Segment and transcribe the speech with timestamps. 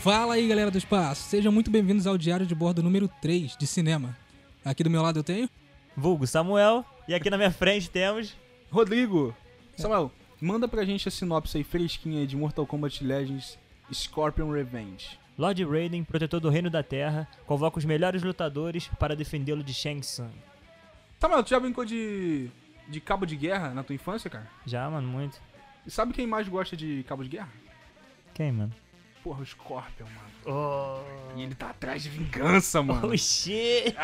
[0.00, 1.24] Fala aí, galera do espaço.
[1.24, 4.16] Sejam muito bem-vindos ao Diário de Bordo número 3 de cinema.
[4.64, 5.46] Aqui do meu lado eu tenho.
[5.94, 6.86] Vulgo Samuel.
[7.06, 8.34] E aqui na minha frente temos.
[8.72, 9.36] Rodrigo,
[9.76, 10.10] Samuel,
[10.40, 13.58] manda pra gente a sinopse aí fresquinha de Mortal Kombat Legends
[13.92, 15.18] Scorpion Revenge.
[15.36, 20.00] Lord Raiden, protetor do Reino da Terra, convoca os melhores lutadores para defendê-lo de Shang
[20.00, 20.32] Tsung.
[21.18, 22.48] Samuel, tu já brincou de,
[22.88, 24.48] de cabo de guerra na tua infância, cara?
[24.64, 25.38] Já, mano, muito.
[25.86, 27.52] E sabe quem mais gosta de cabo de guerra?
[28.32, 28.72] Quem, mano?
[29.22, 30.30] Porra, o Scorpion, mano.
[30.46, 33.08] Oh, E ele tá atrás de vingança, mano.
[33.08, 33.94] oh shit!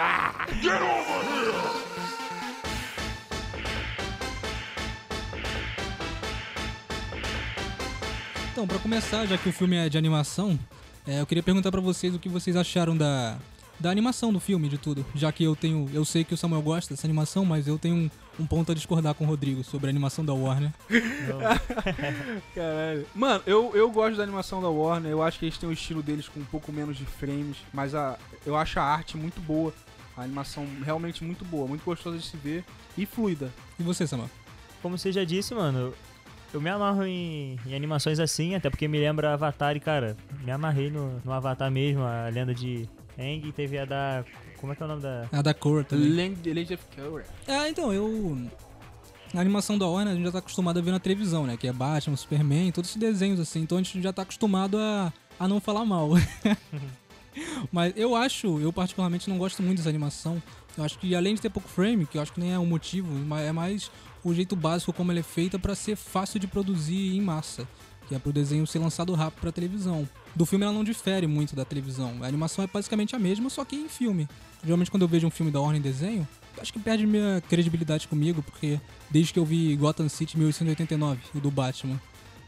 [8.52, 10.58] Então, pra começar, já que o filme é de animação,
[11.06, 13.36] é, eu queria perguntar pra vocês o que vocês acharam da,
[13.78, 15.04] da animação do filme, de tudo.
[15.14, 15.90] Já que eu tenho.
[15.92, 19.14] Eu sei que o Samuel gosta dessa animação, mas eu tenho um, ponto a discordar
[19.14, 20.72] com o Rodrigo sobre a animação da Warner.
[22.54, 23.06] Caralho.
[23.14, 25.10] Mano, eu, eu gosto da animação da Warner.
[25.10, 27.58] Eu acho que eles têm o estilo deles com um pouco menos de frames.
[27.72, 29.72] Mas a, eu acho a arte muito boa.
[30.16, 31.66] A animação realmente muito boa.
[31.66, 32.64] Muito gostosa de se ver.
[32.96, 33.50] E fluida.
[33.78, 34.30] E você, Samuel?
[34.82, 35.92] Como você já disse, mano,
[36.52, 40.50] eu me amarro em, em animações assim, até porque me lembra Avatar e, cara, me
[40.50, 42.88] amarrei no, no Avatar mesmo, a lenda de
[43.18, 44.24] Aang, teve a da.
[44.60, 45.28] Como é que é o nome da.
[45.32, 46.08] A da cor também.
[46.08, 47.24] Land, Legend of Korra.
[47.46, 48.48] É, então, eu.
[49.34, 51.56] A animação da Warner a gente já tá acostumado a ver na televisão, né?
[51.56, 53.60] Que é Batman, Superman, todos esses desenhos assim.
[53.60, 56.10] Então a gente já tá acostumado a, a não falar mal.
[57.70, 60.42] Mas eu acho, eu particularmente não gosto muito dessa animação.
[60.76, 62.66] Eu acho que além de ter pouco frame, que eu acho que nem é o
[62.66, 63.90] motivo, mas é mais
[64.22, 67.66] o jeito básico como ela é feita pra ser fácil de produzir em massa.
[68.08, 70.08] Que é pro desenho ser lançado rápido pra televisão.
[70.36, 72.18] Do filme ela não difere muito da televisão.
[72.20, 74.28] A animação é basicamente a mesma, só que em filme.
[74.62, 76.28] Geralmente quando eu vejo um filme da Warner em desenho,
[76.60, 78.78] acho que perde minha credibilidade comigo, porque
[79.10, 81.98] desde que eu vi Gotham City 1889, o do Batman,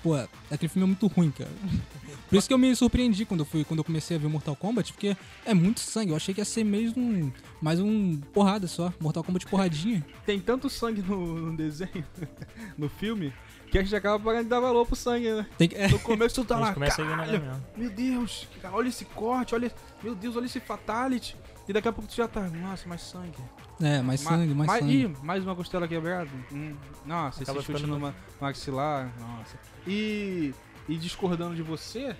[0.03, 0.14] pô,
[0.50, 1.50] aquele filme é muito ruim, cara.
[2.28, 4.54] Por isso que eu me surpreendi quando eu, fui, quando eu comecei a ver Mortal
[4.54, 5.16] Kombat, porque
[5.47, 6.10] é muito sangue.
[6.10, 8.93] Eu achei que ia ser mesmo mais um porrada só.
[9.00, 10.04] Mortal Kombat porradinha.
[10.27, 12.04] Tem tanto sangue no, no desenho,
[12.77, 13.32] no filme,
[13.71, 15.47] que a gente acaba parando de dar valor pro sangue, né?
[15.59, 18.75] Tem que, é, No começo tu tá lá, começa a ignorar caralho, meu Deus, cara,
[18.75, 19.71] olha esse corte, olha,
[20.03, 21.37] meu Deus, olha esse fatality.
[21.69, 23.37] E daqui a pouco tu já tá, nossa, mais sangue.
[23.81, 25.03] é, mais Ma- sangue, mais mais, sangue.
[25.03, 26.31] Ih, mais uma costela quebrada.
[26.51, 26.75] Hum,
[27.05, 29.59] nossa, Acaba esse chute no ma- maxilar, nossa.
[29.87, 30.55] E,
[30.89, 32.17] e discordando de você,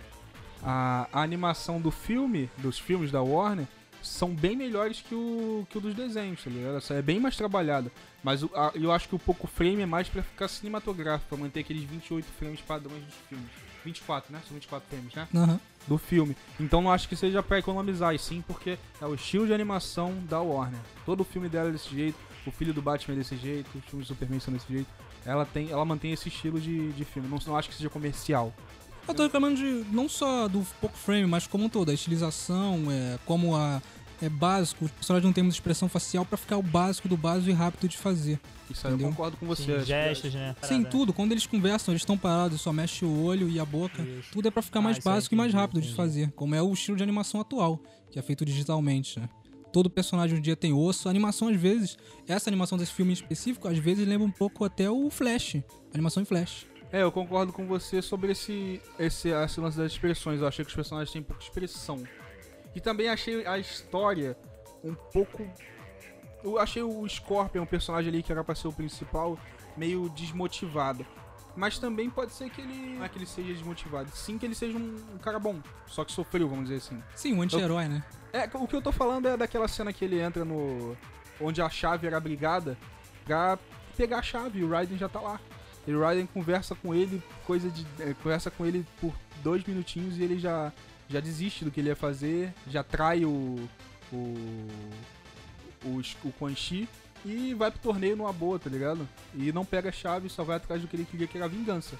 [0.63, 3.67] a, a animação do filme, dos filmes da Warner,
[4.09, 6.77] são bem melhores que o, que o dos desenhos, tá ligado?
[6.79, 7.91] Essa É bem mais trabalhada.
[8.23, 11.39] Mas o- a- eu acho que o pouco frame é mais pra ficar cinematográfico, pra
[11.39, 13.47] manter aqueles 28 frames padrões dos filmes.
[13.85, 14.41] 24, né?
[14.47, 15.29] São 24 frames, né?
[15.35, 15.61] Aham.
[15.87, 16.37] do filme.
[16.61, 20.13] Então não acho que seja pra economizar, e sim porque é o estilo de animação
[20.29, 20.79] da Warner.
[21.07, 23.85] Todo o filme dela é desse jeito, o filho do Batman é desse jeito, os
[23.87, 24.87] filmes do Superman são desse jeito.
[25.25, 27.27] Ela, tem, ela mantém esse estilo de, de filme.
[27.29, 28.53] Não, não acho que seja comercial.
[29.07, 32.85] Eu tô reclamando de não só do pouco frame, mas como um todo, a estilização,
[32.91, 33.81] é, como a
[34.21, 37.51] é básico, os personagens não têm muita expressão facial pra ficar o básico do básico
[37.51, 38.39] e rápido de fazer.
[38.71, 39.13] Isso aí eu Entendeu?
[39.13, 39.63] concordo com você.
[39.63, 40.55] Sim, acho que- gestos, né?
[40.63, 40.89] Sim, Parada.
[40.91, 41.13] tudo.
[41.13, 44.03] Quando eles conversam, eles estão parados, só mexe o olho e a boca.
[44.03, 44.31] Isso.
[44.33, 46.61] Tudo é pra ficar Ah, mais básico e mais entendi, rápido de fazer, como é
[46.63, 47.81] o estilo de animação atual,
[48.11, 49.29] que é feito digitalmente, né?
[49.73, 51.09] Todo personagem um dia tem osso.
[51.09, 51.97] A animação, às vezes,
[52.27, 55.57] essa animação desse filme em específico, às vezes lembra um pouco até o Flash.
[55.95, 56.67] Animação em Flash.
[56.91, 60.41] É, eu concordo com você sobre esse, esse, esse lance das expressões.
[60.41, 62.03] Eu achei que os personagens têm pouca expressão.
[62.79, 64.39] E também achei a história
[64.85, 65.45] um pouco.
[66.45, 69.37] Eu achei o Scorpion, o personagem ali que era pra ser o principal,
[69.77, 71.05] meio desmotivado.
[71.57, 72.95] Mas também pode ser que ele.
[72.97, 74.09] Não é que ele seja desmotivado.
[74.15, 75.61] Sim, que ele seja um, um cara bom.
[75.89, 77.03] Só que sofreu, vamos dizer assim.
[77.17, 78.05] Sim, um anti-herói, né?
[78.33, 80.97] É, o que eu tô falando é daquela cena que ele entra no.
[81.41, 82.79] onde a chave era brigada
[83.25, 83.59] pra
[83.97, 85.41] pegar a chave e o Raiden já tá lá.
[85.85, 87.85] E o Raiden conversa com ele, coisa de.
[87.99, 89.13] é, conversa com ele por
[89.43, 90.73] dois minutinhos e ele já,
[91.09, 93.57] já desiste do que ele ia fazer, já trai o.
[94.13, 94.17] o.
[95.85, 96.89] o, o Quan Chi
[97.25, 99.09] e vai pro torneio numa boa, tá ligado?
[99.35, 101.97] E não pega a chave, só vai atrás do que ele queria, que era vingança.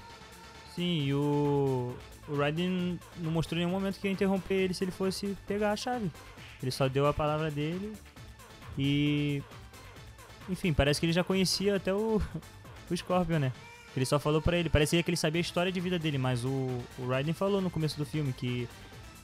[0.75, 1.95] Sim, e o.
[2.27, 5.71] O Raiden não mostrou em nenhum momento que ia interromper ele se ele fosse pegar
[5.71, 6.11] a chave.
[6.61, 7.93] Ele só deu a palavra dele
[8.77, 9.41] e.
[10.47, 12.21] Enfim, parece que ele já conhecia até o.
[12.91, 13.53] O Scorpion, né?
[13.95, 14.67] Ele só falou pra ele.
[14.67, 17.69] Parecia que ele sabia a história de vida dele, mas o, o Raiden falou no
[17.69, 18.67] começo do filme que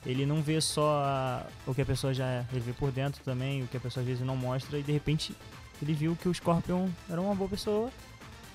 [0.04, 2.44] ele não vê só a- o que a pessoa já é.
[2.52, 4.92] Ele vê por dentro também, o que a pessoa às vezes não mostra, e de
[4.92, 5.34] repente
[5.82, 7.90] ele viu que o Scorpion era uma boa pessoa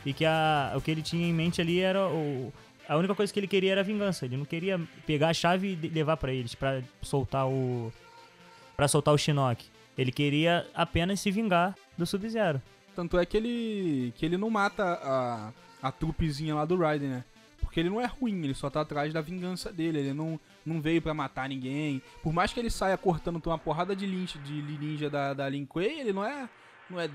[0.06, 2.52] e que a, o que ele tinha em mente ali era o.
[2.90, 4.26] A única coisa que ele queria era vingança.
[4.26, 7.92] Ele não queria pegar a chave e levar pra eles pra soltar o
[8.76, 9.64] Pra soltar o Shinnok.
[9.98, 12.60] Ele queria apenas se vingar do Sub-Zero.
[12.96, 15.52] Tanto é que ele que ele não mata a,
[15.82, 17.24] a trupezinha lá do Raiden, né?
[17.72, 20.00] Porque ele não é ruim, ele só tá atrás da vingança dele.
[20.00, 22.02] Ele não, não veio pra matar ninguém.
[22.22, 25.66] Por mais que ele saia cortando uma porrada de lincha, de ninja da, da Lin
[25.66, 26.50] Kuei, ele não é,
[26.90, 27.10] não é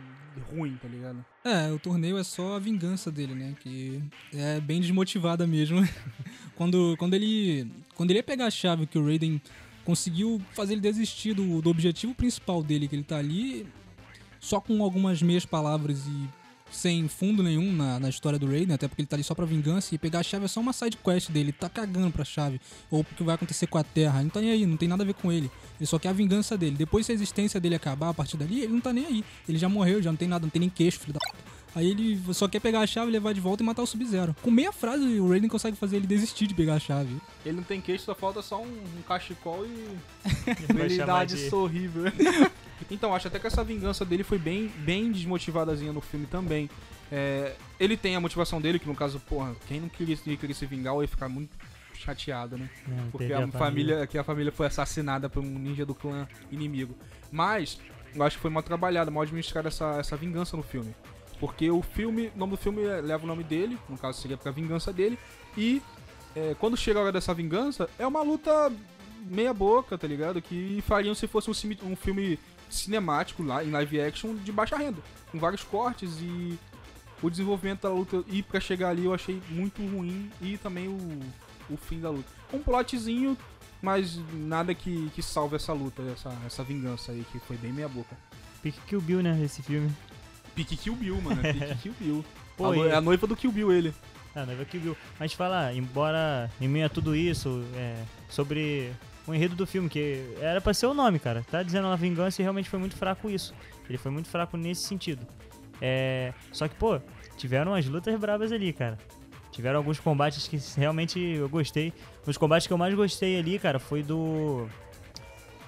[0.50, 1.22] ruim, tá ligado?
[1.44, 3.54] É, o torneio é só a vingança dele, né?
[3.60, 5.86] Que é bem desmotivada mesmo.
[6.56, 7.70] quando, quando ele.
[7.94, 9.38] Quando ele ia pegar a chave que o Raiden
[9.84, 13.66] conseguiu fazer ele desistir do, do objetivo principal dele, que ele tá ali
[14.40, 18.86] só com algumas meias palavras e sem fundo nenhum na, na história do Raiden, até
[18.88, 20.96] porque ele tá ali só pra vingança e pegar a chave é só uma side
[20.98, 22.60] quest dele, ele tá cagando pra chave,
[22.90, 25.02] ou porque vai acontecer com a Terra, ele não tá nem aí, não tem nada
[25.02, 25.50] a ver com ele.
[25.78, 26.76] Ele só quer a vingança dele.
[26.76, 29.24] Depois se a existência dele acabar a partir dali, ele não tá nem aí.
[29.48, 31.56] Ele já morreu, já não tem nada, não tem nem queixo, filho da puta.
[31.74, 34.34] Aí ele só quer pegar a chave, levar de volta e matar o Sub-Zero.
[34.42, 37.14] Com meia frase, o Raiden consegue fazer ele desistir de pegar a chave.
[37.44, 39.96] Ele não tem queixo, só falta só um, um cachecol e
[40.66, 42.04] chamar habilidade de- horrível.
[42.90, 46.68] então, acho até que essa vingança dele foi bem, bem desmotivadazinha no filme também.
[47.10, 50.66] É, ele tem a motivação dele, que no caso, porra, quem não queria, queria se
[50.66, 51.56] vingar ou ia ficar muito
[51.94, 52.68] chateado, né?
[52.86, 56.28] Não, Porque teve a família, que a família foi assassinada por um ninja do clã
[56.50, 56.96] inimigo.
[57.30, 57.78] Mas,
[58.14, 60.94] eu acho que foi mal trabalhada, mal administrada essa, essa vingança no filme.
[61.38, 64.36] Porque o filme, o nome do filme é- leva o nome dele, no caso seria
[64.36, 65.18] pra vingança dele,
[65.56, 65.82] e
[66.34, 68.72] é, quando chega a hora dessa vingança, é uma luta
[69.28, 70.40] meia boca, tá ligado?
[70.40, 74.98] Que fariam se fosse um, um filme cinemático lá, em live action, de baixa renda,
[75.30, 76.58] com vários cortes e
[77.22, 81.20] o desenvolvimento da luta e pra chegar ali eu achei muito ruim e também o,
[81.70, 82.28] o fim da luta.
[82.52, 83.36] Um plotzinho,
[83.80, 87.88] mas nada que, que salve essa luta, essa, essa vingança aí, que foi bem meia
[87.88, 88.16] boca.
[88.62, 89.90] Pique Kill Bill, né, esse filme.
[90.54, 91.40] Pique Kill Bill, mano.
[91.46, 92.24] é Pique Kill Bill.
[92.56, 93.94] Pô, a, é a noiva do Kill Bill, ele.
[94.34, 94.96] Ah, noiva Kill Bill.
[95.18, 98.92] Mas fala, embora em meio a tudo isso, é, sobre
[99.26, 101.44] o enredo do filme, que era pra ser o nome, cara.
[101.50, 103.54] Tá dizendo a vingança e realmente foi muito fraco isso.
[103.88, 105.26] Ele foi muito fraco nesse sentido.
[105.80, 107.00] É, só que, pô,
[107.36, 108.98] tiveram umas lutas brabas ali, cara.
[109.50, 111.92] Tiveram alguns combates que realmente eu gostei.
[112.24, 114.68] Dos combates que eu mais gostei ali, cara, foi do.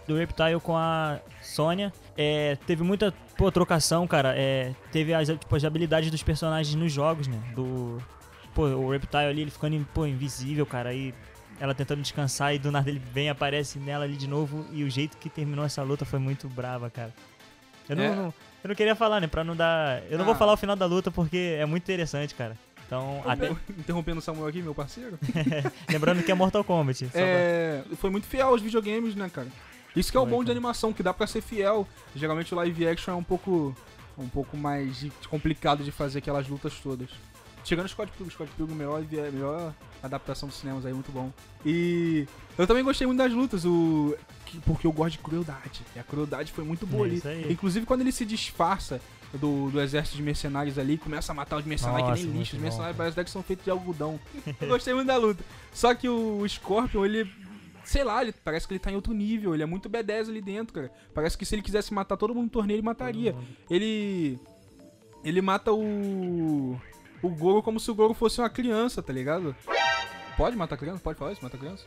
[0.06, 1.92] Do Reptile com a Sônia.
[2.16, 4.34] É, teve muita pô, trocação, cara.
[4.36, 7.38] É, teve as, tipo, as habilidades dos personagens nos jogos, né?
[7.54, 7.98] Do.
[8.54, 10.92] Pô, o Reptile ali, ele ficando pô, invisível, cara.
[10.94, 11.14] E
[11.60, 14.64] ela tentando descansar e do nada ele vem, aparece nela ali de novo.
[14.72, 17.12] E o jeito que terminou essa luta foi muito brava, cara.
[17.88, 18.14] Eu não, É.
[18.14, 18.34] não-
[18.64, 19.26] eu não queria falar, né?
[19.26, 20.02] Pra não dar.
[20.10, 20.36] Eu não vou Ah.
[20.38, 22.56] falar o final da luta porque é muito interessante, cara.
[22.86, 25.18] Então, até, Interrompendo o Samuel aqui, meu parceiro.
[25.88, 27.04] lembrando que é Mortal Kombat.
[27.06, 29.48] só pra- É, foi muito fiel aos videogames, né, cara?
[29.96, 31.86] Isso que é o bom de animação, que dá pra ser fiel.
[32.14, 33.74] Geralmente o live action é um pouco
[34.16, 37.08] um pouco mais complicado de fazer aquelas lutas todas.
[37.68, 41.30] Tirando o Scott Pilgrim, Scott Pilgrim, melhor, melhor adaptação dos cinemas aí, muito bom.
[41.66, 42.26] E
[42.56, 44.16] eu também gostei muito das lutas, o
[44.46, 45.82] que- porque eu gosto de crueldade.
[45.94, 47.52] E a crueldade foi muito boa É ali.
[47.52, 49.02] Inclusive quando ele se disfarça
[49.34, 52.52] do, do exército de mercenários ali, começa a matar os mercenários Nossa, que nem lixo.
[52.56, 53.10] Os bom, mercenários cara.
[53.12, 54.18] parecem que são feitos de algodão.
[54.62, 55.44] eu gostei muito da luta.
[55.70, 57.30] Só que o Scorpion, ele.
[57.84, 59.52] Sei lá, ele parece que ele tá em outro nível.
[59.54, 60.90] Ele é muito B10 ali dentro, cara.
[61.14, 63.34] Parece que se ele quisesse matar todo mundo no torneio, ele mataria.
[63.70, 64.38] Ele.
[65.24, 66.80] Ele mata o.
[67.22, 69.54] O Goro como se o Goro fosse uma criança, tá ligado?
[70.36, 71.00] Pode matar criança?
[71.02, 71.42] Pode falar isso?
[71.42, 71.84] Mata criança?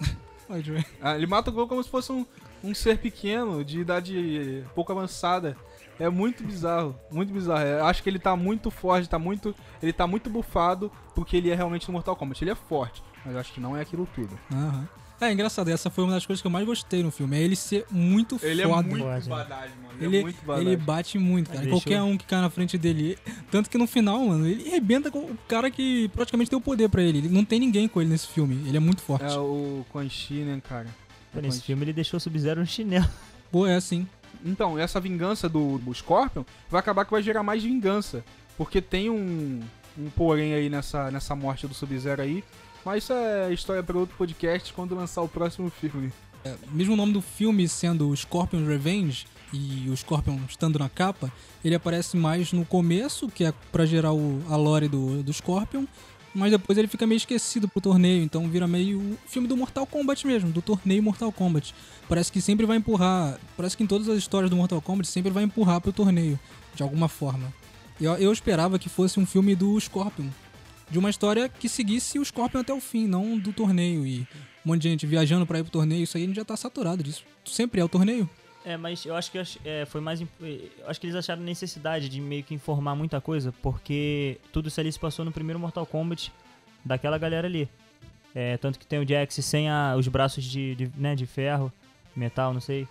[0.48, 0.84] Pode ver.
[1.00, 2.26] Ah, ele mata o Goro como se fosse um,
[2.64, 5.56] um ser pequeno, de idade pouco avançada.
[6.00, 7.64] É muito bizarro, muito bizarro.
[7.64, 9.54] Eu acho que ele tá muito forte, tá muito.
[9.80, 12.42] Ele tá muito bufado porque ele é realmente no Mortal Kombat.
[12.42, 14.36] Ele é forte, mas eu acho que não é aquilo tudo.
[14.52, 14.88] Aham.
[15.20, 17.36] É engraçado, essa foi uma das coisas que eu mais gostei no filme.
[17.36, 18.80] É ele ser muito Ele foda.
[18.80, 19.91] é muito badagem, mano.
[20.06, 20.68] Ele, Ele, é muito badagem.
[20.72, 21.60] ele bate muito, cara.
[21.60, 23.18] Deixou- Qualquer um que cai na frente dele.
[23.50, 27.02] Tanto que no final, mano, ele arrebenta com o cara que praticamente deu poder pra
[27.02, 27.18] ele.
[27.18, 28.66] Ele não tem ninguém com ele nesse filme.
[28.68, 29.24] Ele é muito forte.
[29.24, 30.86] É o Quan Chi, né, cara?
[31.32, 33.08] Pô, É nesse Quan filme ele deixou o Sub-Zero no chinelo.
[33.50, 34.06] Pô, é assim.
[34.44, 38.24] Então, essa vingança do, do Scorpion vai acabar que vai gerar mais vingança.
[38.56, 39.60] Porque tem um,
[39.98, 42.42] um porém aí nessa, nessa morte do Sub-Zero aí.
[42.84, 46.12] Mas isso é história para outro podcast quando lançar o próximo filme.
[46.72, 51.32] Mesmo o nome do filme sendo Scorpion Revenge e o Scorpion estando na capa,
[51.64, 55.84] ele aparece mais no começo, que é pra gerar o, a lore do, do Scorpion,
[56.34, 59.86] mas depois ele fica meio esquecido pro torneio, então vira meio o filme do Mortal
[59.86, 61.74] Kombat mesmo, do torneio Mortal Kombat.
[62.08, 65.30] Parece que sempre vai empurrar, parece que em todas as histórias do Mortal Kombat sempre
[65.30, 66.40] vai empurrar pro torneio,
[66.74, 67.52] de alguma forma.
[68.00, 70.28] Eu, eu esperava que fosse um filme do Scorpion,
[70.90, 74.26] de uma história que seguisse o Scorpion até o fim, não do torneio e
[74.64, 76.56] um monte de gente viajando pra ir pro torneio, isso aí a gente já tá
[76.56, 77.24] saturado disso.
[77.44, 78.28] Sempre é o torneio.
[78.64, 80.20] É, mas eu acho que é, foi mais.
[80.20, 80.26] Eu
[80.86, 84.92] acho que eles acharam necessidade de meio que informar muita coisa, porque tudo isso ali
[84.92, 86.32] se passou no primeiro Mortal Kombat
[86.84, 87.68] daquela galera ali.
[88.34, 91.72] É, tanto que tem o Jax sem a- os braços de, de, né, de ferro,
[92.14, 92.86] metal, não sei.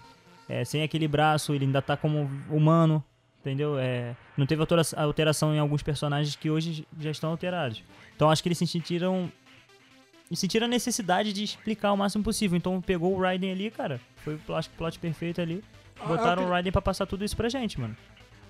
[0.49, 3.01] É, sem aquele braço, ele ainda tá como humano,
[3.39, 3.79] entendeu?
[3.79, 7.81] É, não teve altera- alteração em alguns personagens que hoje já estão alterados.
[8.13, 9.31] Então acho que eles se sentiram
[10.35, 12.57] sentiram a necessidade de explicar o máximo possível.
[12.57, 13.99] Então pegou o Raiden ali, cara.
[14.17, 15.63] Foi o plot, plot perfeito ali.
[15.99, 17.95] Ah, Botaram o Raiden pra passar tudo isso pra gente, mano.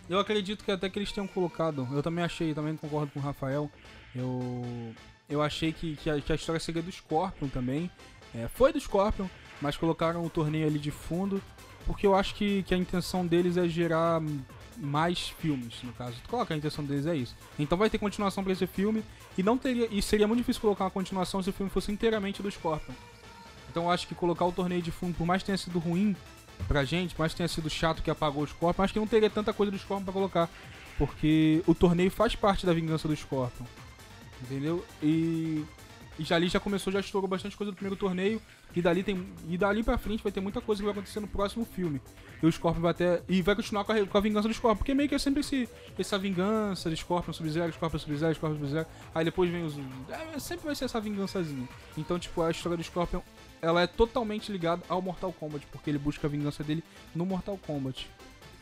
[0.10, 1.88] Eu acredito que até que eles tenham colocado.
[1.92, 3.72] Eu também achei, também concordo com o Rafael.
[4.16, 4.94] Eu.
[5.30, 7.90] Eu achei que, que, a, que a história seria do Scorpion também.
[8.36, 9.28] É, foi do Scorpion,
[9.62, 11.42] mas colocaram o torneio ali de fundo.
[11.86, 14.22] Porque eu acho que, que a intenção deles é gerar
[14.82, 16.18] mais filmes, no caso.
[16.28, 17.36] Coloca a intenção deles é isso.
[17.60, 19.04] Então vai ter continuação pra esse filme.
[19.38, 19.88] E não teria.
[19.92, 22.94] E seria muito difícil colocar uma continuação se o filme fosse inteiramente do Scorpion.
[23.70, 26.16] Então eu acho que colocar o torneio de fundo, por mais que tenha sido ruim
[26.68, 29.54] pra gente, mais tenha sido chato que apagou o Scorpion, acho que não teria tanta
[29.54, 30.50] coisa do Scorpion pra colocar.
[30.98, 33.66] Porque o torneio faz parte da vingança do Scorpion.
[34.42, 34.84] Entendeu?
[35.02, 35.64] E.
[36.20, 38.42] E já ali já começou, já estourou bastante coisa do primeiro torneio.
[38.76, 41.28] E dali, tem, e dali pra frente vai ter muita coisa que vai acontecer no
[41.28, 42.02] próximo filme.
[42.42, 43.22] E o Scorpion vai até.
[43.28, 44.78] E vai continuar com a, com a vingança do Scorpion.
[44.78, 48.88] Porque meio que é sempre esse, essa vingança de Scorpion Sub-Zero, Scorpion Sub-Zero, Scorpion Sub-Zero.
[49.14, 49.76] Aí depois vem os.
[50.10, 51.68] É, sempre vai ser essa vingançazinha.
[51.98, 53.22] Então, tipo, a história do Scorpion
[53.62, 55.66] ela é totalmente ligada ao Mortal Kombat.
[55.72, 56.84] Porque ele busca a vingança dele
[57.16, 58.10] no Mortal Kombat.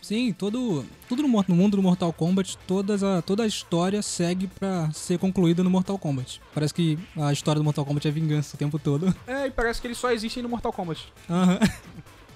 [0.02, 4.48] Sim, todo, tudo no, no mundo do Mortal Kombat, todas a, toda a história segue
[4.48, 6.42] pra ser concluída no Mortal Kombat.
[6.54, 9.14] Parece que a história do Mortal Kombat é vingança o tempo todo.
[9.28, 11.12] É, e parece que eles só existem no Mortal Kombat.
[11.30, 11.60] Aham.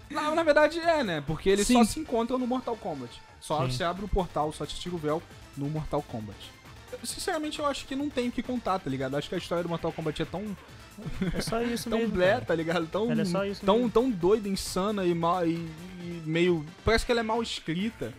[0.09, 1.23] Na, na verdade é, né?
[1.25, 1.73] Porque eles Sim.
[1.73, 3.19] só se encontram no Mortal Kombat.
[3.41, 3.71] Só Sim.
[3.71, 5.23] se abre o portal, só te tira o véu
[5.57, 6.37] no Mortal Kombat.
[7.03, 9.15] Sinceramente, eu acho que não tem o que contar, tá ligado?
[9.17, 10.55] Acho que a história do Mortal Kombat é tão,
[11.35, 12.13] É só isso tão mesmo.
[12.13, 12.45] blé, cara.
[12.45, 12.85] tá ligado?
[12.87, 13.89] Tão, é só isso tão, mesmo.
[13.89, 15.67] tão doida, insana e, mal, e
[16.25, 16.65] meio.
[16.83, 18.13] Parece que ela é mal escrita.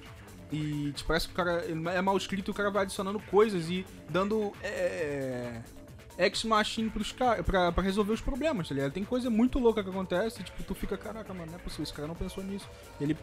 [0.53, 3.69] E tipo, parece que o cara é mal escrito e o cara vai adicionando coisas
[3.69, 4.53] e dando.
[4.63, 5.61] É,
[6.17, 8.93] Ex-Machine pros caras pra, pra resolver os problemas, tá ligado?
[8.93, 11.83] Tem coisa muito louca que acontece, e, tipo, tu fica, caraca, mano, não é possível,
[11.83, 12.69] esse cara não pensou nisso.
[13.01, 13.17] Ele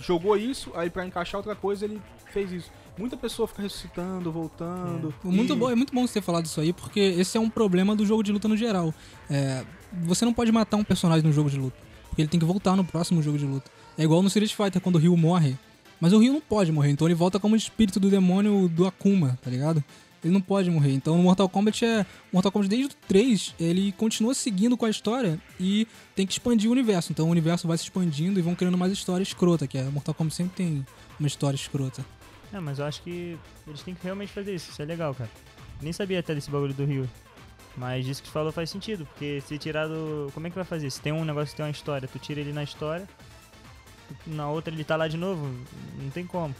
[0.00, 2.70] jogou isso, aí pra encaixar outra coisa ele fez isso.
[2.98, 5.14] Muita pessoa fica ressuscitando, voltando.
[5.22, 7.48] Muito e- bom, é muito bom você ter falado isso aí, porque esse é um
[7.48, 8.92] problema do jogo de luta no geral.
[9.30, 9.64] É,
[10.02, 11.76] você não pode matar um personagem no jogo de luta,
[12.08, 13.70] porque ele tem que voltar no próximo jogo de luta.
[13.98, 15.56] É igual no Street Fighter, quando o Ryu morre.
[16.00, 19.38] Mas o Ryu não pode morrer, então ele volta como espírito do demônio do Akuma,
[19.42, 19.82] tá ligado?
[20.22, 20.92] Ele não pode morrer.
[20.92, 22.04] Então no Mortal Kombat é.
[22.32, 26.68] Mortal Kombat desde o 3, ele continua seguindo com a história e tem que expandir
[26.68, 27.12] o universo.
[27.12, 29.84] Então o universo vai se expandindo e vão criando mais história escrota, que é.
[29.84, 30.86] Mortal Kombat sempre tem
[31.18, 32.04] uma história escrota.
[32.52, 34.70] É, mas eu acho que eles têm que realmente fazer isso.
[34.70, 35.30] Isso é legal, cara.
[35.80, 37.08] Nem sabia até desse bagulho do Rio.
[37.76, 40.30] Mas isso que tu falou faz sentido, porque se tirar do.
[40.32, 40.90] Como é que vai fazer?
[40.90, 43.06] Se tem um negócio que tem uma história, tu tira ele na história,
[44.26, 45.46] na outra ele tá lá de novo,
[46.00, 46.54] não tem como.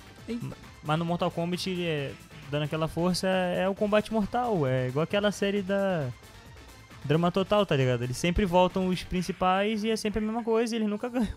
[0.83, 2.13] Mas no Mortal Kombat, ele é,
[2.51, 4.67] dando aquela força, é o combate mortal.
[4.67, 6.09] É igual aquela série da.
[7.05, 8.03] Drama Total, tá ligado?
[8.03, 11.29] Eles sempre voltam os principais e é sempre a mesma coisa e eles nunca ganham.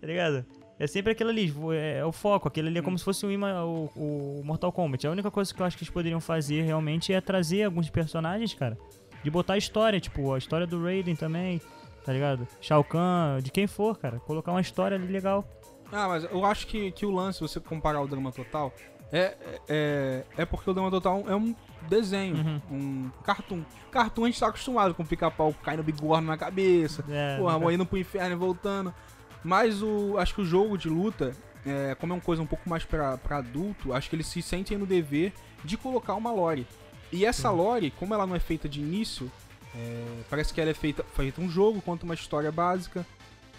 [0.00, 0.44] tá ligado?
[0.78, 2.48] É sempre aquilo ali, é, é o foco.
[2.48, 5.06] Aquele ali é como se fosse o, ima- o, o Mortal Kombat.
[5.06, 8.52] A única coisa que eu acho que eles poderiam fazer realmente é trazer alguns personagens,
[8.54, 8.76] cara,
[9.22, 11.60] de botar história, tipo, a história do Raiden também,
[12.04, 12.46] tá ligado?
[12.60, 14.18] Shao Kahn, de quem for, cara.
[14.20, 15.44] Colocar uma história ali legal.
[15.92, 18.72] Ah, mas eu acho que, que o lance, você comparar o Drama Total,
[19.12, 19.36] é,
[19.68, 21.54] é, é porque o Drama Total é um
[21.88, 22.60] desenho, Uhum.
[22.70, 23.62] um cartoon.
[23.90, 27.84] Cartoon a gente tá acostumado com pica-pau caindo bigorna na cabeça, É, porra, nunca- indo
[27.86, 28.94] pro inferno e voltando.
[29.42, 31.34] Mas o, acho que o jogo de luta,
[31.66, 34.40] é, como é uma coisa um pouco mais pra, pra adulto, acho que eles se
[34.42, 35.32] sentem no dever
[35.64, 36.66] de colocar uma lore.
[37.10, 39.28] E essa lore, como ela não é feita de início,
[39.74, 43.06] é, parece que ela é feita, feita um jogo, conta uma história básica.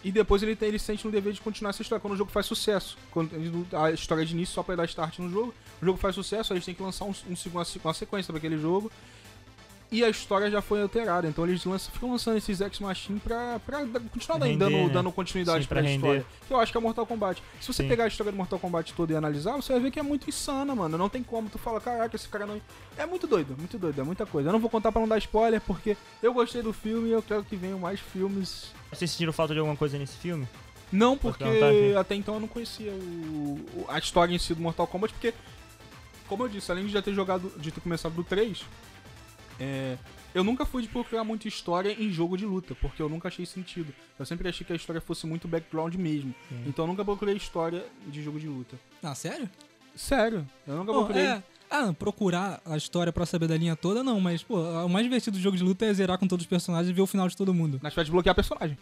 [0.04, 2.32] E depois ele, tem, ele sente no dever de continuar essa história quando o jogo
[2.32, 2.98] faz sucesso.
[3.12, 3.30] Quando
[3.76, 5.54] a história de início só pra dar start no jogo.
[5.80, 8.34] O jogo faz sucesso, a gente tem que lançar um, um, uma, se- uma sequência
[8.34, 8.92] pra aquele jogo.
[9.92, 11.28] E a história já foi alterada.
[11.28, 14.90] Então eles lançam, ficam lançando esses X-Machine pra, pra dar- continuar dando, Render, dando, né?
[14.94, 16.14] dando continuidade Sim, pra, pra história.
[16.20, 16.26] render.
[16.48, 17.44] Que eu acho que é Mortal Kombat.
[17.60, 17.90] Se você Sim.
[17.90, 20.30] pegar a história do Mortal Kombat toda e analisar, você vai ver que é muito
[20.30, 20.98] insana, mano.
[20.98, 21.50] Não tem como.
[21.50, 22.62] Tu fala, caraca, esse cara não.
[22.98, 24.48] É muito doido, muito doido, é muita coisa.
[24.48, 27.22] Eu não vou contar pra não dar spoiler, porque eu gostei do filme e eu
[27.22, 28.72] quero que venham mais filmes.
[28.94, 30.48] Vocês sentiram falta de alguma coisa nesse filme?
[30.90, 31.44] Não, porque
[32.00, 35.34] até então eu não conhecia o- a história em si do Mortal Kombat, porque,
[36.28, 38.62] como eu disse, além de já ter jogado, de ter começado do 3,
[39.62, 39.98] é,
[40.34, 43.46] eu nunca fui de procurar muita história em jogo de luta, porque eu nunca achei
[43.46, 43.94] sentido.
[44.18, 46.34] Eu sempre achei que a história fosse muito background mesmo.
[46.50, 46.64] Sim.
[46.66, 48.76] Então eu nunca procurei história de jogo de luta.
[49.04, 49.48] Ah, sério?
[49.96, 51.24] Sério, eu nunca Pô, procurei.
[51.24, 55.06] é, ah, procurar a história pra saber da linha toda, não, mas, pô, o mais
[55.06, 57.28] divertido do jogo de luta é zerar com todos os personagens e ver o final
[57.28, 57.80] de todo mundo.
[57.84, 58.78] Mas vai desbloquear personagem.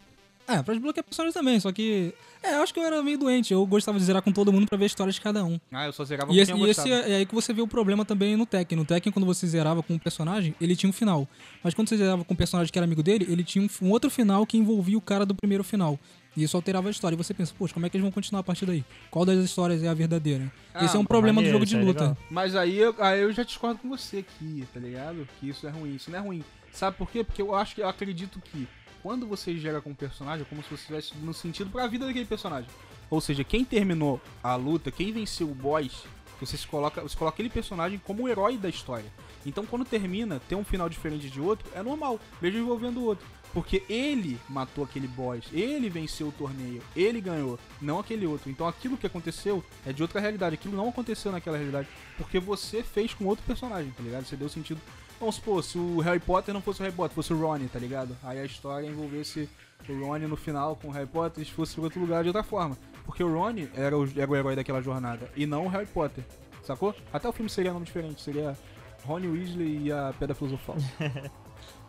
[0.50, 2.14] É, pra desbloquear personagens também, só que.
[2.42, 3.54] É, eu acho que eu era meio doente.
[3.54, 5.60] Eu gostava de zerar com todo mundo pra ver a história de cada um.
[5.72, 7.36] Ah, eu só zerava E com esse, quem eu e esse é, é aí que
[7.36, 8.78] você vê o problema também no Tekken.
[8.78, 11.28] No Tekken, quando você zerava com um personagem, ele tinha um final.
[11.64, 13.92] Mas quando você zerava com um personagem que era amigo dele, ele tinha um, um
[13.92, 16.00] outro final que envolvia o cara do primeiro final.
[16.36, 17.16] E isso alterava a história.
[17.16, 18.84] E você pensa, poxa, como é que eles vão continuar a partir daí?
[19.12, 20.52] Qual das histórias é a verdadeira?
[20.74, 22.02] Ah, Esse é um problema maneiro, do jogo de é luta.
[22.02, 22.18] legal.
[22.30, 25.28] Mas aí eu, aí eu já discordo com você aqui, tá ligado?
[25.40, 25.96] Que isso é ruim.
[25.96, 26.44] Isso não é ruim.
[26.72, 27.24] Sabe por quê?
[27.24, 28.68] Porque eu acho que eu acredito que
[29.02, 32.06] quando você gera com um personagem, é como se você estivesse no sentido pra vida
[32.06, 32.70] daquele personagem.
[33.10, 36.06] Ou seja, quem terminou a luta, quem venceu o boss,
[36.40, 39.12] você se coloca, você coloca aquele personagem como o herói da história.
[39.46, 43.26] Então quando termina, ter um final diferente de outro, é normal, mesmo envolvendo o outro.
[43.52, 48.50] Porque ele matou aquele boss, ele venceu o torneio, ele ganhou, não aquele outro.
[48.50, 51.90] Então aquilo que aconteceu é de outra realidade, aquilo não aconteceu naquela realidade.
[52.16, 54.26] Porque você fez com outro personagem, tá ligado?
[54.26, 54.80] Você deu sentido.
[55.20, 57.78] Vamos supor, se o Harry Potter não fosse o Harry Potter, fosse o Ronnie, tá
[57.78, 58.16] ligado?
[58.24, 59.50] Aí a história envolvesse
[59.88, 62.44] o Ronnie no final com o Harry Potter e fosse pra outro lugar de outra
[62.44, 62.78] forma.
[63.06, 66.24] Porque o Ronnie era o, era o herói daquela jornada e não o Harry Potter,
[66.64, 66.96] sacou?
[67.12, 68.58] Até o filme seria nome diferente, seria
[69.04, 70.78] Ronnie Weasley e a Pedra Filosofal.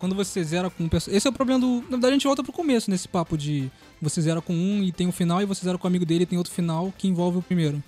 [0.00, 1.16] Quando você zera com um personagem.
[1.16, 1.82] Esse é o problema do.
[1.82, 3.70] Na verdade, a gente volta pro começo nesse papo de
[4.00, 6.24] você zera com um e tem um final, e você zera com o amigo dele
[6.24, 7.82] e tem outro final que envolve o primeiro.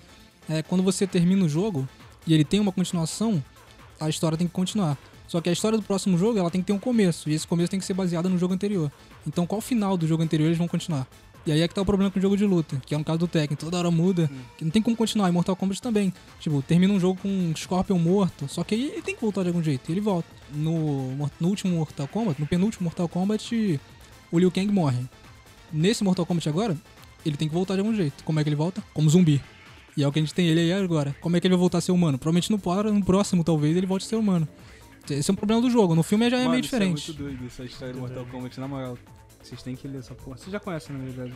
[0.48, 1.88] É, quando você termina o jogo
[2.26, 3.42] e ele tem uma continuação,
[3.98, 4.98] a história tem que continuar.
[5.32, 7.46] Só que a história do próximo jogo ela tem que ter um começo, e esse
[7.46, 8.92] começo tem que ser baseado no jogo anterior.
[9.26, 11.06] Então, qual final do jogo anterior eles vão continuar?
[11.46, 13.02] E aí é que tá o problema com o jogo de luta, que é no
[13.02, 15.30] caso do Tekken, toda hora muda, que não tem como continuar.
[15.30, 16.12] Em Mortal Kombat também.
[16.38, 19.40] Tipo, termina um jogo com um Scorpion morto, só que aí ele tem que voltar
[19.40, 20.28] de algum jeito, e ele volta.
[20.52, 23.80] No, no último Mortal Kombat, no penúltimo Mortal Kombat,
[24.30, 25.02] o Liu Kang morre.
[25.72, 26.76] Nesse Mortal Kombat agora,
[27.24, 28.22] ele tem que voltar de algum jeito.
[28.22, 28.84] Como é que ele volta?
[28.92, 29.40] Como zumbi.
[29.96, 31.16] E é o que a gente tem ele aí agora.
[31.22, 32.18] Como é que ele vai voltar a ser humano?
[32.18, 32.60] Provavelmente no,
[32.92, 34.46] no próximo, talvez, ele volte a ser humano.
[35.10, 35.94] Esse é um problema do jogo.
[35.94, 37.10] No filme já é Mano, meio isso diferente.
[37.10, 38.98] É muito doido essa história do Mortal Kombat, na moral.
[39.42, 40.36] Vocês têm que ler essa porra.
[40.36, 41.32] Vocês já conhecem, na verdade.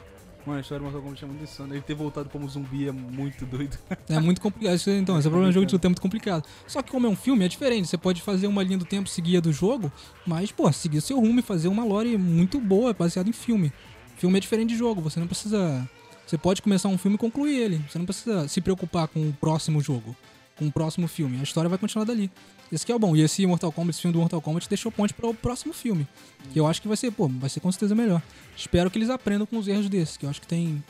[0.46, 1.74] Mano, a história do Mortal Kombat é muito insana.
[1.74, 3.76] Ele ter voltado como zumbi é muito doido.
[4.08, 4.74] É muito complicado.
[4.76, 6.46] Isso- Então, esse é o problema do jogo de luta, é muito complicado.
[6.68, 7.88] Só que como é um filme, é diferente.
[7.88, 9.90] Você pode fazer uma linha do tempo, seguir a do jogo,
[10.24, 13.72] mas, pô, seguir o seu rumo e fazer uma lore muito boa, baseada em filme.
[14.16, 15.86] Filme é diferente de jogo, você não precisa...
[16.24, 17.84] Você pode começar um filme e concluir ele.
[17.88, 20.16] Você não precisa se preocupar com o próximo jogo,
[20.56, 21.38] com o próximo filme.
[21.38, 22.30] A história vai continuar dali.
[22.70, 23.14] Esse que é o bom.
[23.14, 26.06] E esse Mortal Kombat, esse filme do Mortal Kombat, deixou ponte para o próximo filme.
[26.52, 28.22] Que eu acho que vai ser, pô, vai ser com certeza melhor.
[28.56, 30.82] Espero que eles aprendam com os erros desses, que eu acho que tem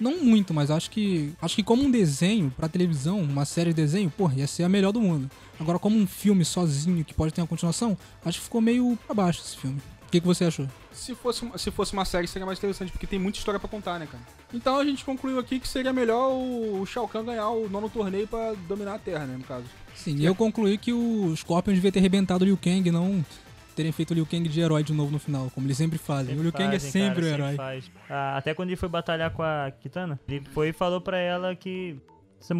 [0.00, 3.76] não muito, mas acho que acho que como um desenho pra televisão, uma série de
[3.76, 5.30] desenho, pô, ia ser a melhor do mundo.
[5.58, 9.14] Agora como um filme sozinho que pode ter uma continuação, acho que ficou meio pra
[9.14, 9.80] baixo esse filme.
[10.14, 10.68] O que, que você achou?
[10.92, 13.68] Se fosse, uma- se fosse uma série, seria mais interessante, porque tem muita história pra
[13.68, 14.22] contar, né, cara?
[14.52, 17.88] Então a gente concluiu aqui que seria melhor o, o Shao Kahn ganhar o nono
[17.90, 19.64] torneio pra dominar a Terra, né, no caso.
[19.92, 23.24] Sim, e eu concluí que o Scorpion devia ter arrebentado o Liu Kang, não
[23.74, 26.38] terem feito o Liu Kang de herói de novo no final, como eles sempre fazem.
[26.38, 27.56] o Liu Kang é fazem, sempre cara, o herói.
[27.56, 27.90] faz.
[28.08, 31.56] Ah, até quando ele foi batalhar com a Kitana, ele foi e falou pra ela
[31.56, 31.96] que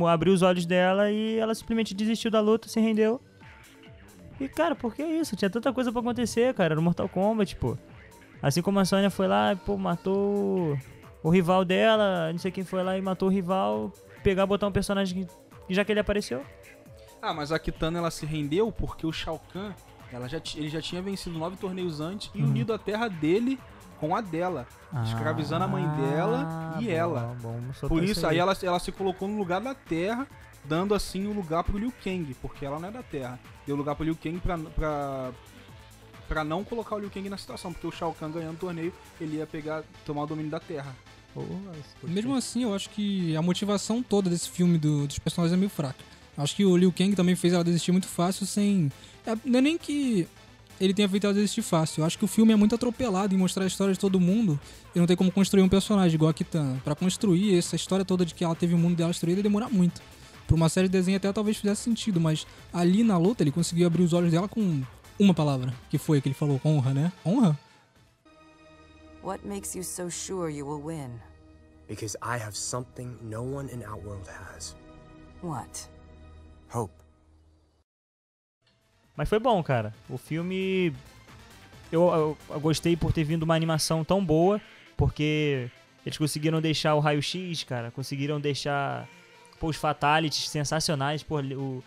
[0.09, 3.21] abriu os olhos dela e ela simplesmente desistiu da luta, se rendeu.
[4.41, 5.37] E, cara, por que isso?
[5.37, 7.77] Tinha tanta coisa pra acontecer, cara, no Mortal Kombat, pô.
[8.43, 10.79] Assim como a Sonya foi lá, pô, matou
[11.23, 13.93] o rival dela, não sei quem foi lá e matou o rival,
[14.23, 16.45] pegar, botar um personagem que, já que ele apareceu.
[17.23, 19.73] Ah, mas a Kitana ela se rendeu porque o Shao Kahn,
[20.13, 22.51] ela já, ele já tinha vencido nove torneios antes e Uhum.
[22.51, 23.59] unido a terra dele
[23.99, 24.67] com a dela,
[25.03, 26.47] escravizando a mãe dela
[26.79, 27.37] e bom, ela.
[27.41, 30.27] bom, Por isso, aí aí ela, ela se colocou no lugar da Terra,
[30.65, 33.39] dando assim o lugar pro Liu Kang, porque ela não é da Terra.
[33.67, 35.33] Deu lugar pro Liu Kang pra, pra,
[36.29, 38.93] pra não colocar o Liu Kang na situação, porque o Shao Kahn ganhando o torneio,
[39.21, 40.95] ele ia pegar, tomar o domínio da Terra.
[41.33, 45.53] Porra, isso Mesmo assim, eu acho que a motivação toda desse filme do- dos personagens
[45.53, 45.99] é meio fraca.
[46.37, 48.91] Acho que o Liu Kang também fez ela desistir muito fácil sem.
[49.27, 50.27] é, não é nem que
[50.81, 52.01] ele tenha feito ela desistir fácil.
[52.03, 54.59] Eu acho que o filme é muito atropelado em mostrar a história de todo mundo
[54.95, 56.81] e não tem como construir um personagem igual a Kitana.
[56.85, 59.69] Pra construir essa história toda de que ela teve o mundo dela destruído ia demorar
[59.71, 60.03] muito.
[60.47, 63.87] Pra uma série de desenho até talvez fizesse sentido, mas ali na luta ele conseguiu
[63.87, 64.83] abrir os olhos dela com
[65.19, 67.13] uma palavra, que foi que ele falou, honra, né?
[67.25, 67.59] Honra?
[69.23, 71.11] What makes you so sure you will win?
[71.89, 74.77] Because I have something no one in Outworld has.
[75.43, 75.89] What?
[76.73, 76.93] Hope.
[79.17, 79.95] Mas foi bom, cara.
[80.09, 80.93] O filme.
[81.93, 84.61] Eu, eu- eu gostei por ter vindo uma animação tão boa,
[84.97, 85.71] porque
[86.05, 87.91] eles conseguiram deixar o raio-x, cara.
[87.91, 89.09] Conseguiram deixar
[89.67, 91.23] os fatalities sensacionais.
[91.23, 91.83] Pô, o,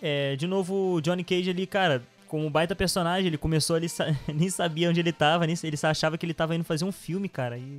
[0.00, 3.86] é, de novo, o Johnny Cage ali, cara, como um baita personagem, ele começou ali,
[4.34, 7.28] nem sabia onde ele tava, nem, ele achava que ele tava indo fazer um filme,
[7.28, 7.58] cara.
[7.58, 7.78] E.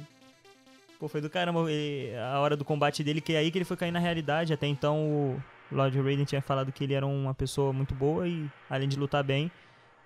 [1.00, 3.66] Pô, foi do caramba ele- a hora do combate dele, que é aí que ele
[3.66, 4.54] foi cair na realidade.
[4.54, 8.46] Até então o Lord Raiden tinha falado que ele era uma pessoa muito boa e,
[8.70, 9.52] além de lutar bem,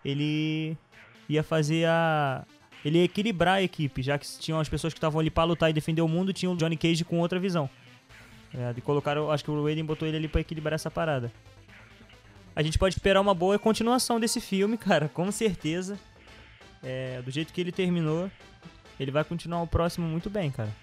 [0.04, 0.78] ele
[1.30, 2.46] ia fazer a.
[2.86, 5.70] Ele ia equilibrar a equipe, já que tinham as pessoas que estavam ali pra lutar
[5.70, 7.70] e defender o mundo, tinha o Johnny Cage com outra visão.
[8.58, 11.32] É, e colocaram, acho que o Raiden botou ele ali pra equilibrar essa parada.
[12.56, 16.00] A gente pode esperar uma boa continuação desse filme, cara, com certeza.
[16.82, 18.32] É, do jeito que ele terminou,
[19.00, 20.74] ele vai continuar o próximo muito bem, cara.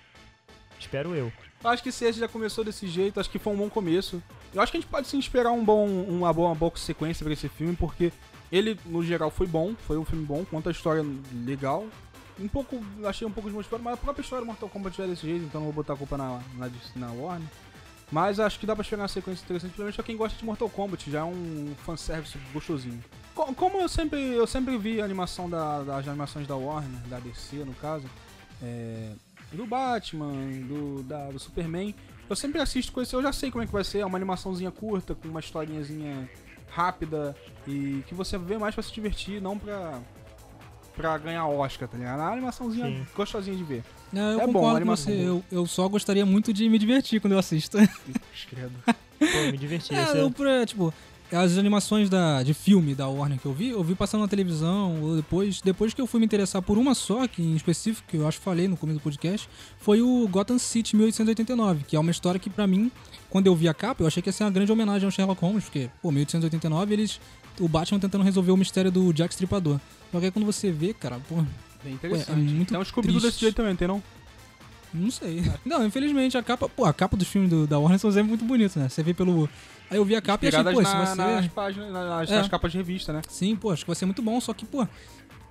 [0.78, 1.32] Espero eu.
[1.64, 4.22] Acho que se já começou desse jeito, acho que foi um bom começo.
[4.52, 7.24] Eu acho que a gente pode sim esperar um bom, uma, boa, uma boa sequência
[7.24, 8.12] pra esse filme, porque
[8.52, 11.04] ele, no geral, foi bom, foi um filme bom, conta a história
[11.44, 11.86] legal.
[12.38, 15.06] Um pouco, achei um pouco desmotivado, mas a própria história do Mortal Kombat já é
[15.08, 17.48] desse jeito, então não vou botar a culpa na, na, na Warner.
[18.14, 20.70] Mas acho que dá pra esperar uma sequência interessante, principalmente pra quem gosta de Mortal
[20.70, 23.02] Kombat, já é um fanservice gostosinho.
[23.34, 27.18] Co- Como eu sempre, eu sempre vi a animação da, das animações da Warner, da
[27.18, 28.06] DC no caso,
[28.62, 29.10] é,
[29.52, 30.30] do Batman,
[30.68, 31.92] do, da, do Superman,
[32.30, 34.70] eu sempre assisto esse, eu já sei como é que vai ser, é uma animaçãozinha
[34.70, 36.30] curta, com uma historinhazinha
[36.70, 40.00] rápida e que você vê mais pra se divertir, não pra,
[40.96, 42.20] pra ganhar Oscar, tá ligado?
[42.20, 43.06] É uma animaçãozinha Sim.
[43.16, 43.82] gostosinha de ver.
[44.12, 45.10] Não, eu É bom, com você.
[45.12, 45.22] boa.
[45.24, 47.76] Eu, eu só gostaria muito de me divertir quando eu assisto.
[48.48, 48.72] Credo.
[49.18, 49.94] Pô, me diverti.
[49.94, 50.92] É, eu, pra, tipo,
[51.32, 55.00] as animações da, de filme da Warner que eu vi, eu vi passando na televisão,
[55.02, 58.16] ou depois, depois que eu fui me interessar por uma só, que em específico, que
[58.16, 62.00] eu acho que falei no começo do podcast, foi o Gotham City 1889, que é
[62.00, 62.90] uma história que pra mim,
[63.30, 65.40] quando eu vi a capa, eu achei que ia ser uma grande homenagem ao Sherlock
[65.40, 67.20] Holmes, porque, pô, 1889, eles
[67.60, 69.78] o Batman tentando resolver o mistério do Jack Stripador.
[70.12, 71.44] Só que aí quando você vê, cara, pô, Ué,
[71.90, 72.30] interessante.
[72.30, 73.20] é muito Tem um triste.
[73.22, 74.02] desse jeito também, tem não?
[74.92, 75.42] Não sei.
[75.66, 78.44] Não, infelizmente a capa, pô, a capa dos filmes do- da Warner são sempre muito
[78.44, 78.88] bonitos, né?
[78.88, 79.48] Você vê pelo.
[79.90, 81.16] Aí eu vi a capa e achei, Inspiradas pô, na, você.
[81.34, 82.36] nas páginas, nas, É.
[82.36, 83.20] nas capas de revista, né?
[83.28, 84.86] Sim, pô, acho que vai ser muito bom, só que, pô,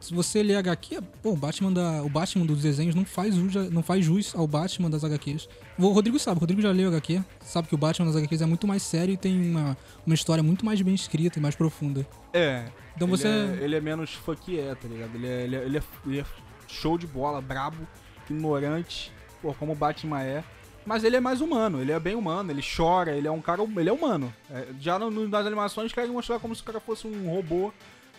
[0.04, 3.54] se você ler HQ, pô, o Batman, da, o Batman dos desenhos não faz, jus,
[3.72, 5.48] não faz jus ao Batman das HQs.
[5.80, 8.46] O Rodrigo sabe, o Rodrigo já leu HQ, sabe que o Batman das HQs é
[8.46, 12.06] muito mais sério e tem uma, uma história muito mais bem escrita e mais profunda.
[12.34, 12.66] É.
[12.98, 13.30] Então ele você.
[13.30, 15.16] É, ele é menos fuck é, tá ligado?
[15.16, 16.26] Ele é, ele, é, ele, é, ele é
[16.68, 17.88] show de bola, brabo,
[18.30, 19.10] ignorante,
[19.42, 20.44] pô, como o Batman é.
[20.86, 23.64] Mas ele é mais humano, ele é bem humano, ele chora, ele é um cara.
[23.78, 24.34] Ele é humano.
[24.52, 27.72] É, já nas animações querem mostrar como se o cara fosse um robô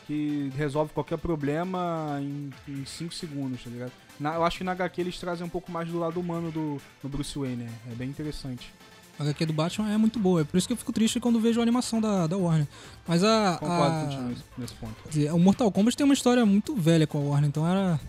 [0.07, 3.93] que resolve qualquer problema em 5 segundos, tá ligado?
[4.21, 6.81] Na- eu acho que na HQ eles trazem um pouco mais do lado humano do,
[7.03, 7.73] do Bruce Wayne, né?
[7.91, 8.73] é bem interessante.
[9.19, 11.39] A HQ do Batman é muito boa, é por isso que eu fico triste quando
[11.39, 12.67] vejo a animação da, da Warner.
[13.07, 13.59] Mas a.
[13.61, 14.95] Concordo contigo nesse, ponto.
[15.09, 18.01] Dizer, o Mortal Kombat tem uma história muito velha com a Warner, então era.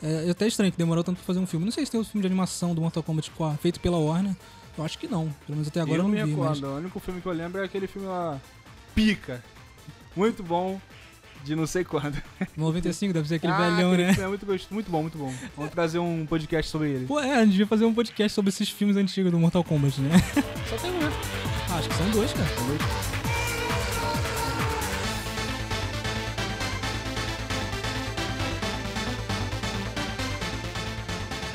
[0.00, 1.64] É até estranho que demorou tanto pra fazer um filme.
[1.64, 4.36] Não sei se tem um filme de animação do Mortal Kombat feito pela Warner.
[4.78, 5.28] Eu acho que não.
[5.46, 6.36] Pelo menos até agora eu eu não, não me vi.
[6.36, 6.58] Mas...
[6.58, 6.74] recordo.
[6.74, 8.40] O único filme que eu lembro é aquele filme lá.
[8.94, 9.42] Pica.
[10.16, 10.80] Muito bom.
[11.44, 12.16] De não sei quando.
[12.56, 14.14] 95 deve ser aquele Ah, velhão, né?
[14.18, 15.32] É muito, muito bom, muito bom.
[15.56, 17.06] Vamos trazer um podcast sobre ele.
[17.06, 20.00] Pô, é, a gente devia fazer um podcast sobre esses filmes antigos do Mortal Kombat,
[20.00, 20.10] né?
[20.70, 21.10] Só tem um, né?
[21.70, 23.52] Ah, acho que são dois, cara.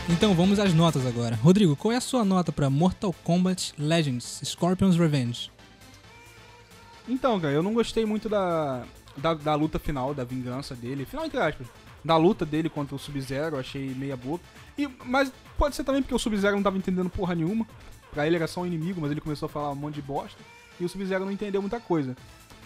[0.10, 1.36] Então vamos às notas agora.
[1.36, 5.52] Rodrigo, qual é a sua nota pra Mortal Kombat Legends Scorpion's Revenge?
[7.08, 8.84] Então, cara, eu não gostei muito da,
[9.18, 11.06] da, da luta final, da vingança dele.
[11.06, 11.68] Final, entre aspas.
[12.04, 14.44] Da luta dele contra o Sub-Zero, achei meia boca.
[14.78, 17.68] E, mas pode ser também porque o Sub-Zero não tava entendendo porra nenhuma.
[18.12, 20.40] Pra ele era só um inimigo, mas ele começou a falar um monte de bosta.
[20.80, 22.16] E o Sub-Zero não entendeu muita coisa.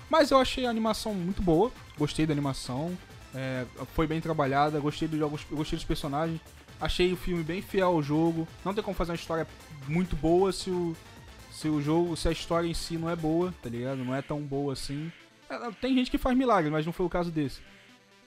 [0.10, 1.72] Mas eu achei a animação muito boa.
[1.98, 2.96] Gostei da animação.
[3.34, 4.80] é, foi bem trabalhada.
[4.80, 6.40] Gostei dos jogos, gostei dos personagens.
[6.80, 8.48] Achei o filme bem fiel ao jogo.
[8.66, 9.48] Não tem como fazer uma história
[9.88, 10.96] muito boa se o,
[11.52, 14.04] se o jogo, se a história em si não é boa, tá ligado?
[14.04, 15.12] Não é tão boa assim.
[15.52, 17.60] É, Tem gente que faz milagres, mas não foi o caso desse.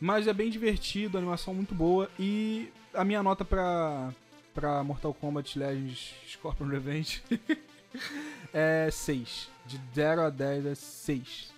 [0.00, 4.12] Mas é bem divertido, a animação muito boa e a minha nota pra,
[4.52, 7.22] pra Mortal Kombat Legends Scorpion Revenge
[8.52, 9.48] é 6.
[9.66, 11.54] De 0 a 10 é 6.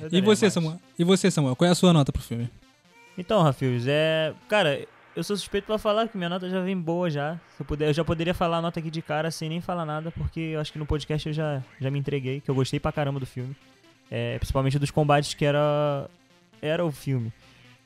[0.00, 0.52] Eu E você, mais.
[0.52, 0.80] Samuel?
[0.98, 1.56] E você, Samuel?
[1.56, 2.48] Qual é a sua nota pro filme?
[3.16, 4.32] Então, Rafios, é.
[4.48, 4.86] Cara,
[5.16, 7.34] eu sou suspeito pra falar que minha nota já vem boa já.
[7.56, 9.84] Se eu, puder, eu já poderia falar a nota aqui de cara sem nem falar
[9.84, 12.78] nada, porque eu acho que no podcast eu já, já me entreguei, que eu gostei
[12.78, 13.56] pra caramba do filme.
[14.10, 16.08] É, principalmente dos combates que era,
[16.62, 17.32] era o filme.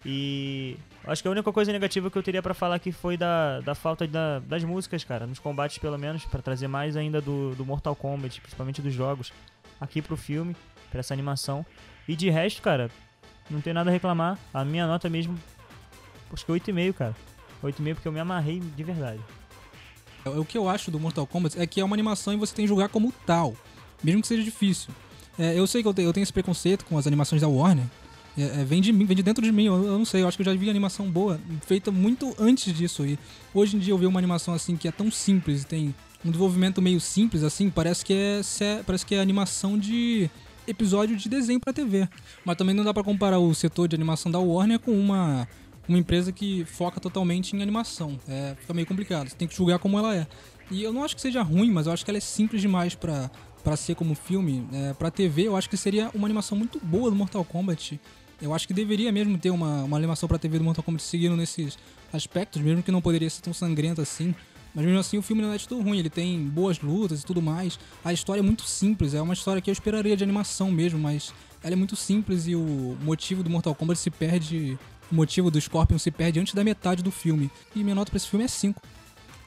[0.05, 3.61] E acho que a única coisa negativa que eu teria pra falar aqui foi da,
[3.61, 7.55] da falta da- das músicas, cara, nos combates pelo menos, pra trazer mais ainda do,
[7.55, 9.33] do Mortal Kombat, principalmente dos jogos,
[9.81, 10.57] aqui pro filme,
[10.91, 11.65] pra essa animação.
[12.09, 12.91] E de resto, cara,
[13.49, 14.39] não tem nada a reclamar.
[14.53, 15.39] A minha nota mesmo,
[16.33, 17.17] acho que 8,5, cara.
[17.63, 19.21] 8,5 porque eu me amarrei de verdade.
[20.25, 22.55] É, O que eu acho do Mortal Kombat é que é uma animação e você
[22.55, 23.55] tem que julgar como tal,
[24.03, 24.93] mesmo que seja difícil.
[25.38, 27.85] É, eu sei que eu tenho, eu tenho esse preconceito com as animações da Warner.
[28.37, 29.66] É, é, vem de mim, vem de dentro de mim.
[29.66, 32.73] Eu, eu não sei, eu acho que eu já vi animação boa, feita muito antes
[32.75, 33.05] disso.
[33.05, 33.18] E
[33.53, 36.31] hoje em dia eu ver uma animação assim que é tão simples e tem um
[36.31, 38.40] desenvolvimento meio simples assim, parece que é,
[38.87, 40.31] parece que é animação de
[40.66, 42.09] episódio de desenho pra TV.
[42.45, 45.49] Mas também não dá pra comparar o setor de animação da Warner com uma
[45.88, 48.18] uma empresa que foca totalmente em animação.
[48.29, 49.29] É, fica meio complicado.
[49.29, 50.27] Você tem que julgar como ela é.
[50.71, 52.95] E eu não acho que seja ruim, mas eu acho que ela é simples demais
[52.95, 53.31] pra,
[53.62, 54.66] pra ser como filme.
[54.72, 58.01] É, pra TV, eu acho que seria uma animação muito boa do Mortal Kombat.
[58.40, 61.37] Eu acho que deveria mesmo ter uma, uma animação pra TV do Mortal Kombat seguindo
[61.37, 61.79] nesses
[62.12, 64.35] aspectos, mesmo que não poderia ser tão sangrento assim.
[64.75, 67.27] Mas mesmo assim o filme não é de tudo ruim, ele tem boas lutas e
[67.27, 67.79] tudo mais.
[68.05, 71.33] A história é muito simples, é uma história que eu esperaria de animação mesmo, mas
[71.62, 74.79] ela é muito simples e o motivo do Mortal Kombat se perde.
[75.11, 77.51] O motivo do Scorpion se perde antes da metade do filme.
[77.77, 78.81] E minha nota pra esse filme é 5.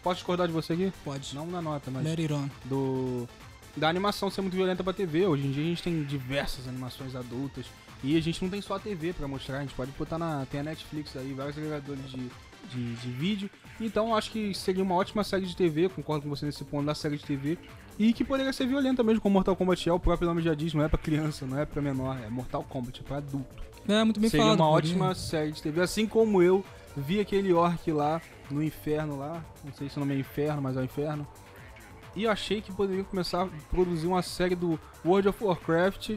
[0.04, 0.94] Posso discordar de você aqui?
[1.04, 1.34] Pode.
[1.34, 2.48] Não na nota, mas Let it on.
[2.66, 3.28] do
[3.76, 5.26] da animação ser muito violenta pra TV.
[5.26, 7.66] Hoje em dia a gente tem diversas animações adultas
[8.04, 10.46] e a gente não tem só a TV pra mostrar, a gente pode botar na
[10.50, 12.30] tem a Netflix aí, vários agregadores de,
[12.70, 13.50] de, de vídeo.
[13.80, 16.96] Então acho que seria uma ótima série de TV, concordo com você nesse ponto da
[16.96, 17.58] série de TV.
[17.98, 20.74] E que poderia ser violenta mesmo, como Mortal Kombat é, o próprio nome já diz,
[20.74, 23.64] não é pra criança, não é pra menor, é Mortal Kombat, é pra adulto.
[23.88, 24.60] É, muito bem Seria falado.
[24.60, 24.92] uma poderia.
[24.96, 26.64] ótima série de TV, assim como eu
[26.98, 30.76] vi aquele orc lá no inferno lá, não sei se o nome é inferno, mas
[30.76, 31.26] é o inferno.
[32.16, 36.12] E achei que poderia começar a produzir uma série do World of Warcraft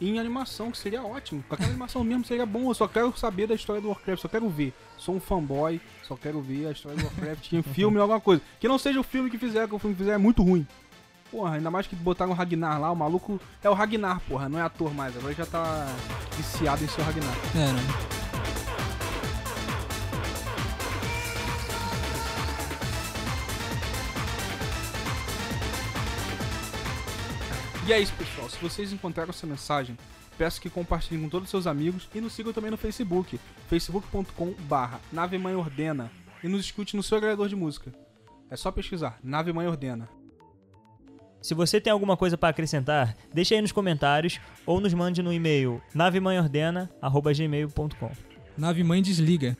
[0.00, 1.44] em animação, que seria ótimo.
[1.50, 4.48] Aquela animação mesmo seria bom, eu só quero saber da história do Warcraft, só quero
[4.48, 4.72] ver.
[4.96, 8.42] Sou um fanboy, só quero ver a história do Warcraft em filme alguma coisa.
[8.60, 10.66] Que não seja o filme que fizer, que o filme que fizer é muito ruim.
[11.30, 14.58] Porra, ainda mais que botaram o Ragnar lá, o maluco é o Ragnar, porra, não
[14.58, 15.86] é ator mais, agora já tá
[16.36, 17.34] viciado em ser o Ragnar.
[17.54, 18.15] É, né?
[27.86, 28.48] E é isso, pessoal.
[28.50, 29.96] Se vocês encontraram essa mensagem,
[30.36, 34.52] peço que compartilhem com todos os seus amigos e nos sigam também no Facebook, facebook.com
[34.68, 36.10] barra Nave Mãe Ordena
[36.42, 37.94] e nos escute no seu agregador de música.
[38.50, 40.08] É só pesquisar, Nave Mãe Ordena.
[41.40, 45.32] Se você tem alguma coisa pra acrescentar, deixa aí nos comentários ou nos mande no
[45.32, 48.10] e-mail navemanhordena@gmail.com.
[48.58, 49.56] Nave Mãe desliga.